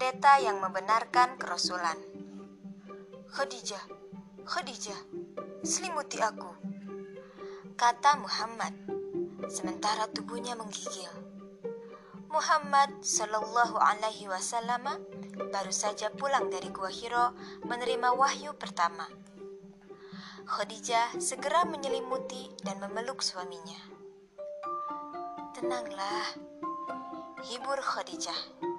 pendeta 0.00 0.40
yang 0.40 0.64
membenarkan 0.64 1.36
kerasulan. 1.36 2.00
Khadijah, 3.36 3.84
Khadijah, 4.48 4.96
selimuti 5.60 6.16
aku, 6.24 6.48
kata 7.76 8.16
Muhammad, 8.16 8.72
sementara 9.52 10.08
tubuhnya 10.08 10.56
menggigil. 10.56 11.12
Muhammad 12.32 13.04
Shallallahu 13.04 13.76
Alaihi 13.76 14.24
Wasallam 14.24 14.88
baru 15.52 15.68
saja 15.68 16.08
pulang 16.08 16.48
dari 16.48 16.72
Gua 16.72 16.88
Hiro 16.88 17.36
menerima 17.68 18.16
wahyu 18.16 18.56
pertama. 18.56 19.04
Khadijah 20.48 21.20
segera 21.20 21.68
menyelimuti 21.68 22.48
dan 22.64 22.80
memeluk 22.80 23.20
suaminya. 23.20 23.84
Tenanglah, 25.52 26.40
hibur 27.52 27.76
Khadijah. 27.84 28.69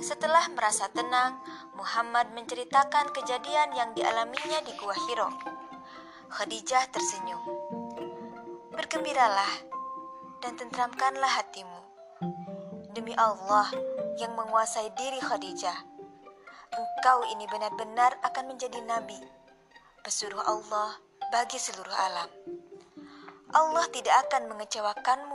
Setelah 0.00 0.50
merasa 0.54 0.90
tenang, 0.90 1.38
Muhammad 1.74 2.32
menceritakan 2.34 3.12
kejadian 3.14 3.74
yang 3.74 3.90
dialaminya 3.94 4.62
di 4.62 4.72
Gua 4.78 4.94
Hiro. 4.94 5.28
Khadijah 6.30 6.90
tersenyum. 6.90 7.42
Bergembiralah 8.74 9.52
dan 10.42 10.58
tentramkanlah 10.58 11.30
hatimu 11.42 11.84
Demi 12.94 13.10
Allah 13.18 13.74
yang 14.22 14.38
menguasai 14.38 14.94
diri 14.94 15.18
Khadijah, 15.18 15.74
engkau 16.70 17.26
ini 17.26 17.42
benar-benar 17.50 18.14
akan 18.22 18.54
menjadi 18.54 18.78
nabi, 18.86 19.18
pesuruh 20.06 20.38
Allah 20.46 20.94
bagi 21.34 21.58
seluruh 21.58 21.90
alam. 21.90 22.30
Allah 23.50 23.82
tidak 23.90 24.14
akan 24.30 24.46
mengecewakanmu. 24.46 25.33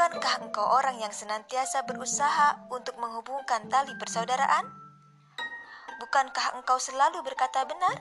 Bukankah 0.00 0.48
engkau 0.48 0.64
orang 0.64 0.96
yang 0.96 1.12
senantiasa 1.12 1.84
berusaha 1.84 2.72
untuk 2.72 2.96
menghubungkan 2.96 3.68
tali 3.68 3.92
persaudaraan? 4.00 4.64
Bukankah 6.00 6.56
engkau 6.56 6.80
selalu 6.80 7.20
berkata 7.20 7.68
benar? 7.68 8.00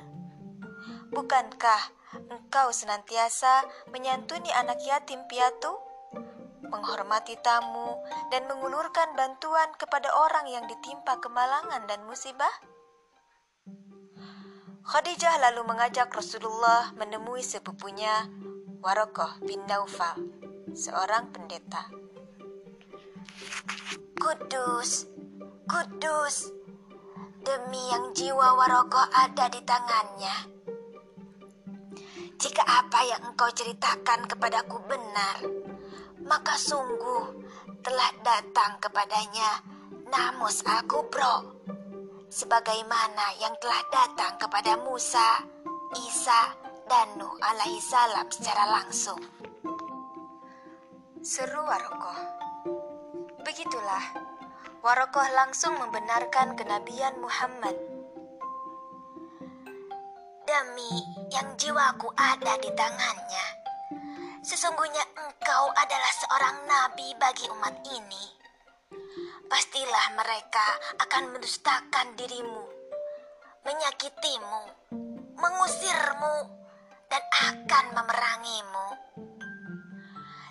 Bukankah 1.12 1.92
engkau 2.32 2.72
senantiasa 2.72 3.68
menyantuni 3.92 4.48
anak 4.56 4.80
yatim 4.80 5.28
piatu? 5.28 5.76
menghormati 6.72 7.36
tamu, 7.44 8.00
dan 8.32 8.48
mengulurkan 8.48 9.12
bantuan 9.20 9.68
kepada 9.76 10.08
orang 10.16 10.48
yang 10.48 10.64
ditimpa 10.72 11.20
kemalangan 11.20 11.84
dan 11.84 12.00
musibah? 12.08 12.56
Khadijah 14.88 15.36
lalu 15.52 15.68
mengajak 15.68 16.08
Rasulullah 16.16 16.96
menemui 16.96 17.44
sepupunya 17.44 18.24
Warokoh 18.80 19.44
bin 19.44 19.66
Naufal, 19.68 20.16
seorang 20.74 21.30
pendeta. 21.34 21.90
Kudus, 24.20 25.08
kudus, 25.66 26.52
demi 27.42 27.82
yang 27.90 28.12
jiwa 28.14 28.58
Warokoh 28.60 29.08
ada 29.16 29.48
di 29.50 29.62
tangannya. 29.64 30.36
Jika 32.40 32.64
apa 32.64 33.00
yang 33.04 33.22
engkau 33.32 33.52
ceritakan 33.52 34.28
kepadaku 34.28 34.80
benar, 34.88 35.38
maka 36.24 36.56
sungguh 36.56 37.48
telah 37.84 38.12
datang 38.24 38.80
kepadanya 38.80 39.64
Namus 40.08 40.64
Al-Kubro 40.64 41.60
sebagaimana 42.30 43.36
yang 43.42 43.58
telah 43.58 43.82
datang 43.90 44.38
kepada 44.38 44.78
Musa, 44.80 45.44
Isa, 46.06 46.56
dan 46.90 47.18
Nuh 47.18 47.34
alaihi 47.42 47.82
salam 47.82 48.26
secara 48.30 48.66
langsung. 48.70 49.20
Seru 51.20 51.60
Warokoh. 51.68 52.20
Begitulah, 53.44 54.04
Warokoh 54.80 55.28
langsung 55.36 55.76
membenarkan 55.76 56.56
kenabian 56.56 57.20
Muhammad. 57.20 57.76
Demi 60.48 60.94
yang 61.36 61.60
jiwaku 61.60 62.08
ada 62.16 62.56
di 62.64 62.72
tangannya, 62.72 63.46
Sesungguhnya 64.40 65.04
engkau 65.20 65.66
adalah 65.76 66.14
seorang 66.24 66.58
nabi 66.64 67.12
bagi 67.20 67.52
umat 67.52 67.76
ini. 67.92 68.26
Pastilah 69.52 70.16
mereka 70.16 70.68
akan 71.04 71.36
mendustakan 71.36 72.16
dirimu, 72.16 72.64
menyakitimu, 73.68 74.64
mengusirmu, 75.36 76.36
dan 77.12 77.24
akan 77.52 77.86
memerangimu. 77.92 78.88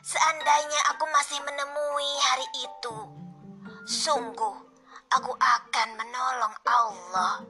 Seandainya 0.08 0.80
aku 0.96 1.04
masih 1.12 1.36
menemui 1.44 2.10
hari 2.32 2.48
itu, 2.64 2.96
sungguh 3.84 4.56
aku 5.12 5.36
akan 5.36 5.88
menolong 6.00 6.54
Allah. 6.64 7.44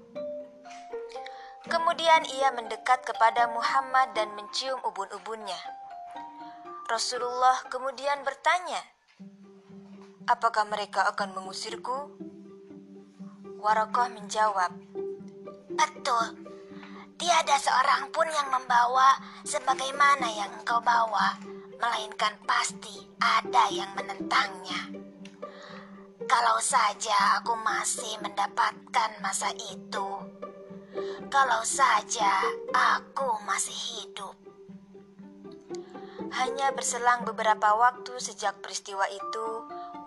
Kemudian 1.70 2.26
ia 2.26 2.50
mendekat 2.50 3.06
kepada 3.06 3.46
Muhammad 3.54 4.10
dan 4.18 4.34
mencium 4.34 4.82
ubun-ubunnya. 4.82 5.54
Rasulullah 6.90 7.62
kemudian 7.70 8.26
bertanya, 8.26 8.82
"Apakah 10.26 10.66
mereka 10.66 11.06
akan 11.14 11.38
mengusirku?" 11.38 12.10
Warokoh 13.62 14.10
menjawab, 14.18 14.74
"Betul, 15.78 16.42
tiada 17.22 17.54
seorang 17.54 18.10
pun 18.10 18.26
yang 18.26 18.50
membawa 18.50 19.14
sebagaimana 19.46 20.26
yang 20.26 20.50
engkau 20.58 20.82
bawa, 20.82 21.38
melainkan 21.78 22.34
pasti 22.42 23.06
ada 23.22 23.70
yang 23.70 23.94
menentangnya. 23.94 24.90
Kalau 26.28 26.58
saja 26.58 27.40
aku 27.40 27.54
masih 27.62 28.18
mendapatkan 28.20 29.10
masa 29.22 29.54
itu, 29.54 30.08
kalau 31.30 31.62
saja 31.62 32.42
aku 32.74 33.38
masih 33.46 33.78
hidup." 33.94 34.34
Hanya 36.34 36.74
berselang 36.76 37.24
beberapa 37.24 37.72
waktu 37.78 38.20
sejak 38.20 38.60
peristiwa 38.60 39.08
itu, 39.08 39.46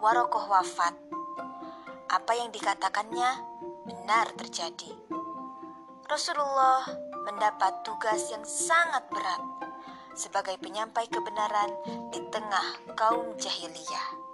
Warokoh 0.03 0.45
wafat. 0.49 0.93
Apa 2.11 2.31
yang 2.37 2.53
dikatakannya 2.53 3.31
benar 3.87 4.29
terjadi. 4.37 4.93
Rasulullah 6.09 6.85
mendapat 7.25 7.85
tugas 7.87 8.29
yang 8.33 8.43
sangat 8.43 9.05
berat 9.13 9.60
sebagai 10.15 10.57
penyampai 10.59 11.07
kebenaran 11.07 11.71
di 12.11 12.19
tengah 12.31 12.67
kaum 12.95 13.35
jahiliyah. 13.39 14.30